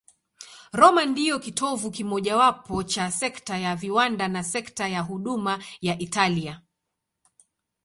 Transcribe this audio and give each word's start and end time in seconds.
Roma 0.73 1.05
ndiyo 1.05 1.39
kitovu 1.39 1.91
kimojawapo 1.91 2.83
cha 2.83 3.11
sekta 3.11 3.57
ya 3.57 3.75
viwanda 3.75 4.27
na 4.27 4.43
sekta 4.43 4.87
ya 4.87 5.01
huduma 5.01 5.63
ya 5.81 5.99
Italia. 5.99 6.61